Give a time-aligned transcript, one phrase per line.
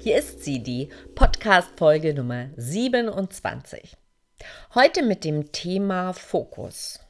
[0.00, 3.96] Hier ist sie, die Podcast-Folge Nummer 27.
[4.72, 7.00] Heute mit dem Thema Fokus.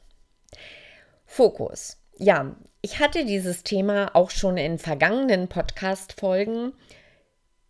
[1.23, 1.97] Fokus.
[2.17, 6.73] Ja, ich hatte dieses Thema auch schon in vergangenen Podcast-Folgen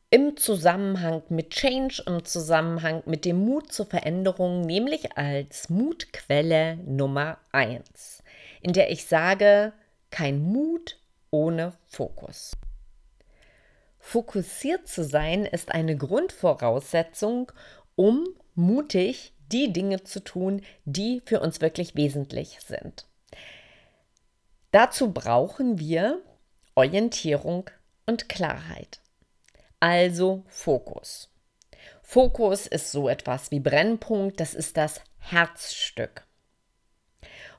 [0.09, 7.39] im Zusammenhang mit Change, im Zusammenhang mit dem Mut zur Veränderung, nämlich als Mutquelle Nummer
[7.51, 8.23] 1,
[8.61, 9.73] in der ich sage,
[10.11, 10.97] kein Mut
[11.29, 12.53] ohne Fokus.
[14.09, 17.51] Fokussiert zu sein ist eine Grundvoraussetzung,
[17.95, 23.05] um mutig die Dinge zu tun, die für uns wirklich wesentlich sind.
[24.71, 26.23] Dazu brauchen wir
[26.73, 27.69] Orientierung
[28.07, 28.99] und Klarheit.
[29.79, 31.29] Also Fokus.
[32.01, 36.25] Fokus ist so etwas wie Brennpunkt, das ist das Herzstück.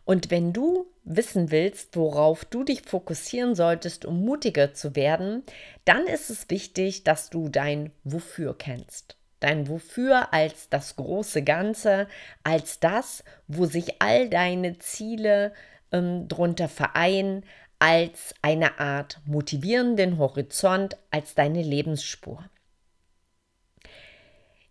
[0.05, 5.43] Und wenn du wissen willst, worauf du dich fokussieren solltest, um mutiger zu werden,
[5.85, 9.17] dann ist es wichtig, dass du dein Wofür kennst.
[9.41, 12.07] Dein Wofür als das große Ganze,
[12.45, 15.53] als das, wo sich all deine Ziele
[15.93, 17.45] ähm, drunter vereinen,
[17.79, 22.45] als eine Art motivierenden Horizont, als deine Lebensspur.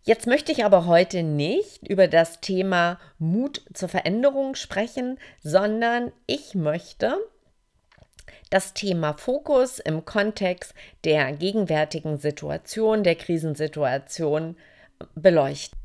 [0.09, 6.55] Jetzt möchte ich aber heute nicht über das Thema Mut zur Veränderung sprechen, sondern ich
[6.55, 7.15] möchte
[8.49, 14.57] das Thema Fokus im Kontext der gegenwärtigen Situation, der Krisensituation
[15.13, 15.77] beleuchten.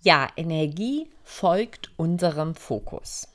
[0.00, 3.28] Ja, Energie folgt unserem Fokus.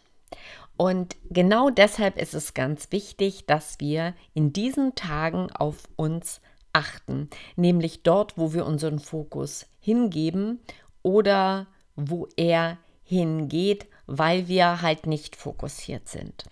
[0.75, 6.42] Und genau deshalb ist es ganz wichtig, dass wir in diesen Tagen auf uns
[6.75, 10.59] achten, nämlich dort, wo wir unseren Fokus hingeben
[11.02, 16.46] oder wo er hingeht, weil wir halt nicht fokussiert sind.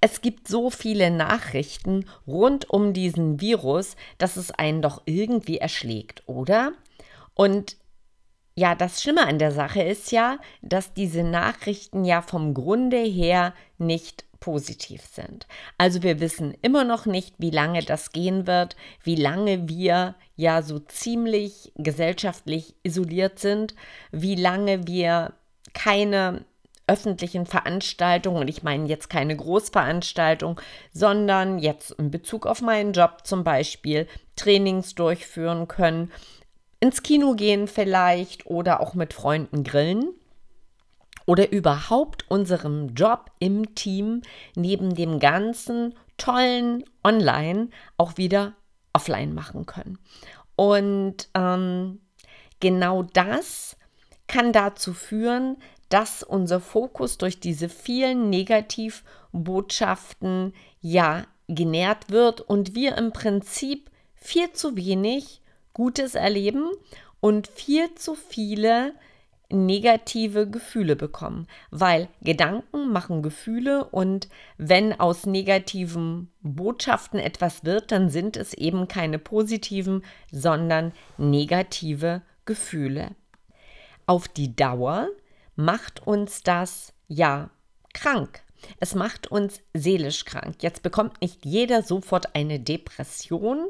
[0.00, 6.22] Es gibt so viele Nachrichten rund um diesen Virus, dass es einen doch irgendwie erschlägt,
[6.26, 6.72] oder?
[7.34, 7.76] Und
[8.54, 13.54] ja, das Schlimme an der Sache ist ja, dass diese Nachrichten ja vom Grunde her
[13.78, 15.46] nicht positiv sind.
[15.78, 20.62] Also wir wissen immer noch nicht, wie lange das gehen wird, wie lange wir ja
[20.62, 23.76] so ziemlich gesellschaftlich isoliert sind,
[24.10, 25.32] wie lange wir
[25.74, 26.44] keine
[26.88, 30.60] öffentlichen Veranstaltungen, und ich meine jetzt keine Großveranstaltung,
[30.92, 36.10] sondern jetzt in Bezug auf meinen Job zum Beispiel Trainings durchführen können,
[36.80, 40.12] ins Kino gehen vielleicht oder auch mit Freunden grillen
[41.26, 44.22] oder überhaupt unserem Job im Team
[44.54, 48.54] neben dem ganzen tollen Online auch wieder
[48.92, 49.98] offline machen können.
[50.56, 52.00] Und ähm,
[52.60, 53.76] genau das
[54.28, 55.56] kann dazu führen,
[55.88, 64.52] dass unser Fokus durch diese vielen Negativbotschaften ja genährt wird und wir im Prinzip viel
[64.52, 65.42] zu wenig
[65.74, 66.70] Gutes erleben
[67.20, 68.94] und viel zu viele
[69.52, 78.10] negative Gefühle bekommen, weil Gedanken machen Gefühle und wenn aus negativen Botschaften etwas wird, dann
[78.10, 83.10] sind es eben keine positiven, sondern negative Gefühle.
[84.06, 85.08] Auf die Dauer
[85.54, 87.50] macht uns das ja
[87.94, 88.42] krank.
[88.78, 90.56] Es macht uns seelisch krank.
[90.60, 93.68] Jetzt bekommt nicht jeder sofort eine Depression,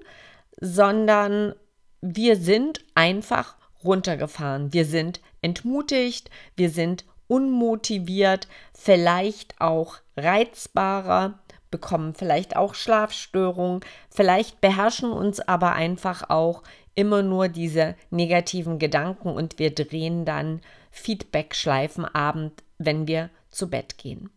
[0.61, 1.55] sondern
[2.01, 4.73] wir sind einfach runtergefahren.
[4.73, 11.39] Wir sind entmutigt, wir sind unmotiviert, vielleicht auch reizbarer,
[11.71, 13.81] bekommen vielleicht auch Schlafstörungen,
[14.11, 16.63] vielleicht beherrschen uns aber einfach auch
[16.95, 23.97] immer nur diese negativen Gedanken und wir drehen dann Feedback-Schleifen abend, wenn wir zu Bett
[23.97, 24.31] gehen.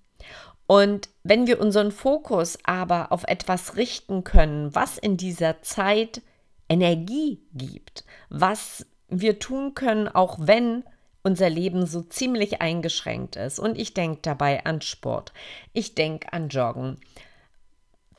[0.68, 6.21] Und wenn wir unseren Fokus aber auf etwas richten können, was in dieser Zeit
[6.69, 10.83] Energie gibt, was wir tun können, auch wenn
[11.23, 13.59] unser Leben so ziemlich eingeschränkt ist.
[13.59, 15.33] Und ich denke dabei an Sport.
[15.73, 16.99] Ich denke an Joggen.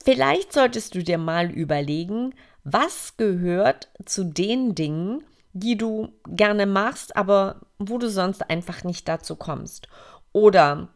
[0.05, 2.35] Vielleicht solltest du dir mal überlegen,
[2.65, 5.23] was gehört zu den Dingen,
[5.53, 9.89] die du gerne machst, aber wo du sonst einfach nicht dazu kommst.
[10.33, 10.89] Oder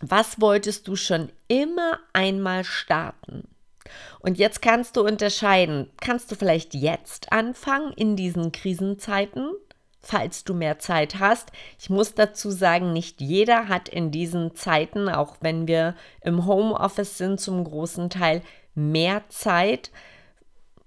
[0.00, 3.48] was wolltest du schon immer einmal starten?
[4.20, 9.50] Und jetzt kannst du unterscheiden, kannst du vielleicht jetzt anfangen in diesen Krisenzeiten,
[10.00, 11.52] falls du mehr Zeit hast.
[11.78, 17.18] Ich muss dazu sagen, nicht jeder hat in diesen Zeiten, auch wenn wir im Homeoffice
[17.18, 18.42] sind zum großen Teil,
[18.74, 19.90] mehr Zeit.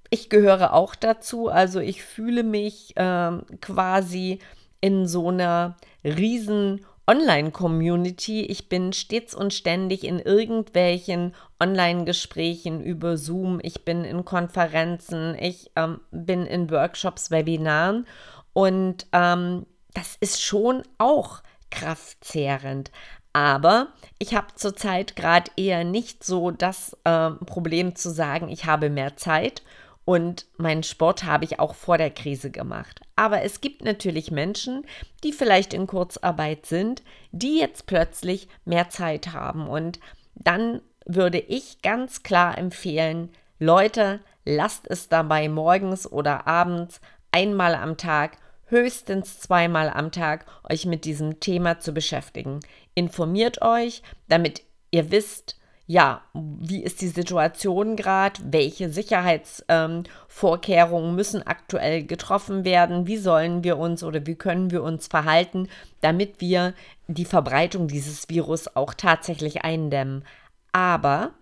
[0.10, 4.40] Ich gehöre auch dazu, also ich fühle mich äh, quasi
[4.82, 8.44] in so einer riesen Online-Community.
[8.46, 13.60] Ich bin stets und ständig in irgendwelchen Online-Gesprächen über Zoom.
[13.62, 15.36] Ich bin in Konferenzen.
[15.40, 18.08] Ich ähm, bin in Workshops, Webinaren.
[18.54, 21.42] Und ähm, das ist schon auch
[21.72, 22.92] kraftzehrend.
[23.34, 23.88] Aber
[24.20, 29.18] ich habe zurzeit gerade eher nicht so das äh, Problem zu sagen, ich habe mehr
[29.18, 29.64] Zeit
[30.06, 33.02] und meinen Sport habe ich auch vor der Krise gemacht.
[33.16, 34.86] Aber es gibt natürlich Menschen,
[35.24, 39.68] die vielleicht in Kurzarbeit sind, die jetzt plötzlich mehr Zeit haben.
[39.68, 40.00] Und
[40.36, 43.30] dann würde ich ganz klar empfehlen,
[43.60, 47.02] Leute, lasst es dabei morgens oder abends
[47.32, 52.60] einmal am Tag, höchstens zweimal am Tag euch mit diesem Thema zu beschäftigen.
[52.96, 55.60] Informiert euch, damit ihr wisst,
[55.94, 63.64] ja, wie ist die Situation gerade, welche Sicherheitsvorkehrungen ähm, müssen aktuell getroffen werden, wie sollen
[63.64, 65.70] wir uns oder wie können wir uns verhalten,
[66.02, 66.74] damit wir
[67.08, 70.26] die Verbreitung dieses Virus auch tatsächlich eindämmen.
[70.72, 71.36] Aber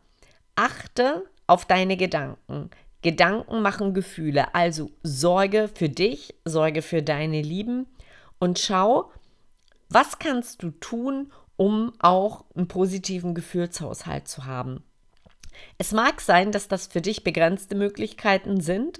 [0.57, 2.71] achte auf deine Gedanken.
[3.03, 7.87] Gedanken machen Gefühle, also sorge für dich, sorge für deine Lieben
[8.37, 9.13] und schau,
[9.87, 14.83] was kannst du tun, um auch einen positiven Gefühlshaushalt zu haben.
[15.77, 18.99] Es mag sein, dass das für dich begrenzte Möglichkeiten sind,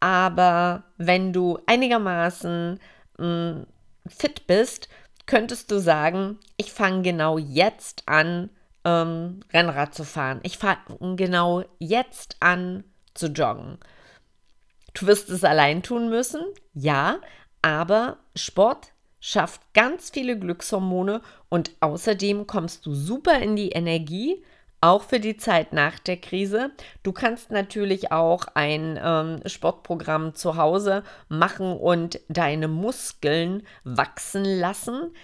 [0.00, 2.80] aber wenn du einigermaßen
[3.18, 3.66] mh, mm,
[4.06, 4.88] fit bist,
[5.26, 8.48] könntest du sagen, ich fange genau jetzt an,
[8.86, 10.40] ähm, Rennrad zu fahren.
[10.42, 12.82] Ich fange genau jetzt an
[13.12, 13.76] zu joggen.
[14.94, 16.40] Du wirst es allein tun müssen,
[16.72, 17.20] ja,
[17.60, 24.42] aber Sport schafft ganz viele Glückshormone und außerdem kommst du super in die Energie,
[24.80, 26.70] auch für die Zeit nach der Krise.
[27.02, 35.14] Du kannst natürlich auch ein ähm, Sportprogramm zu Hause machen und deine Muskeln wachsen lassen.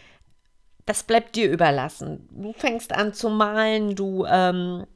[0.84, 2.28] Das bleibt dir überlassen.
[2.30, 4.86] Du fängst an zu malen, du ähm,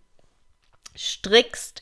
[0.96, 1.80] strickst,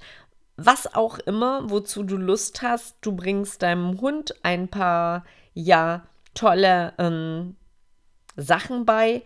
[0.57, 2.97] was auch immer, wozu du Lust hast.
[3.01, 6.07] Du bringst deinem Hund ein paar, ja,
[6.39, 7.57] tolle ähm,
[8.37, 9.23] Sachen bei.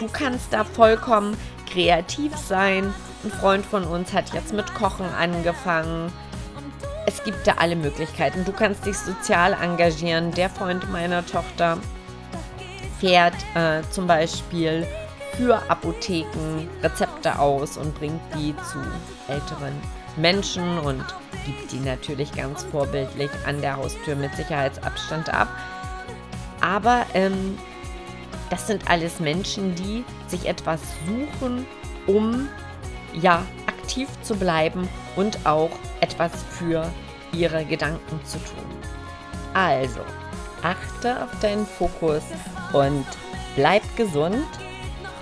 [0.00, 1.36] Du kannst da vollkommen
[1.70, 2.92] kreativ sein.
[3.24, 6.12] Ein Freund von uns hat jetzt mit Kochen angefangen.
[7.06, 8.44] Es gibt da alle Möglichkeiten.
[8.44, 10.30] Du kannst dich sozial engagieren.
[10.32, 11.78] Der Freund meiner Tochter
[13.00, 14.86] fährt äh, zum Beispiel
[15.36, 18.78] für Apotheken Rezepte aus und bringt die zu
[19.32, 19.72] älteren
[20.16, 21.04] Menschen und
[21.46, 25.48] gibt die natürlich ganz vorbildlich an der Haustür mit Sicherheitsabstand ab.
[26.60, 27.58] Aber ähm,
[28.50, 31.66] das sind alles Menschen, die sich etwas suchen,
[32.06, 32.48] um
[33.12, 36.90] ja aktiv zu bleiben und auch etwas für
[37.32, 38.64] ihre Gedanken zu tun.
[39.54, 40.00] Also,
[40.62, 42.22] achte auf deinen Fokus
[42.72, 43.06] und
[43.56, 44.46] bleib gesund.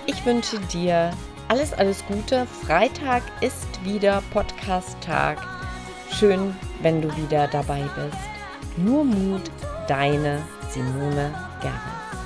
[0.05, 1.11] Ich wünsche dir
[1.49, 2.45] alles, alles Gute.
[2.65, 5.37] Freitag ist wieder Podcast-Tag.
[6.11, 8.17] Schön, wenn du wieder dabei bist.
[8.77, 9.49] Nur Mut,
[9.87, 11.31] deine Simone
[11.61, 12.16] Gerber.